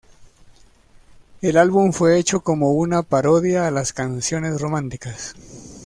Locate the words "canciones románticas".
3.93-5.35